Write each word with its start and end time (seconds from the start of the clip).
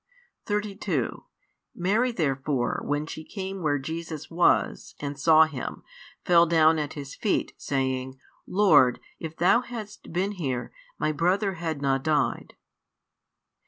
32 0.47 1.25
Mary 1.75 2.11
therefore, 2.11 2.81
when 2.83 3.05
she 3.05 3.23
came 3.23 3.61
where 3.61 3.77
Jesus 3.77 4.31
was, 4.31 4.95
and 4.99 5.19
saw 5.19 5.43
Him, 5.45 5.83
fell 6.25 6.47
down 6.47 6.79
at 6.79 6.93
His 6.93 7.13
feet, 7.13 7.53
saying, 7.55 8.19
Lord, 8.47 8.99
if 9.19 9.37
Thou 9.37 9.61
hadst 9.61 10.11
been 10.11 10.31
here, 10.31 10.71
my 10.97 11.11
brother 11.11 11.53
had 11.53 11.83
not 11.83 12.03
died. 12.03 12.55